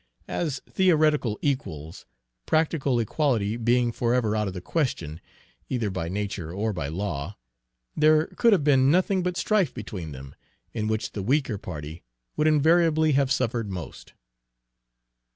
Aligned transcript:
As 0.27 0.61
theoretical 0.67 1.37
equals, 1.43 2.07
practical 2.47 2.99
equality 2.99 3.55
being 3.55 3.91
forever 3.91 4.35
out 4.35 4.47
of 4.47 4.55
the 4.55 4.59
question, 4.59 5.21
either 5.69 5.91
by 5.91 6.09
nature 6.09 6.51
or 6.51 6.73
by 6.73 6.87
law, 6.87 7.37
there 7.95 8.25
could 8.25 8.51
have 8.51 8.63
been 8.63 8.89
nothing 8.89 9.21
but 9.21 9.37
strife 9.37 9.71
between 9.75 10.11
them, 10.11 10.33
in 10.73 10.87
which 10.87 11.11
the 11.11 11.21
weaker 11.21 11.59
party 11.59 12.01
would 12.35 12.47
invariably 12.47 13.11
have 13.11 13.31
suffered 13.31 13.69
most. 13.69 14.13